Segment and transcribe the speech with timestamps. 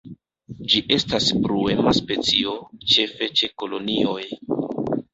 [0.71, 2.57] Ĝi estas bruema specio,
[2.97, 4.21] ĉefe ĉe kolonioj.